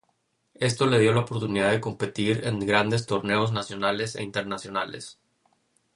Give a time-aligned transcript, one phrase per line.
[0.55, 5.19] Esto le dio la oportunidad de competir en grandes torneos nacionales e internacionales.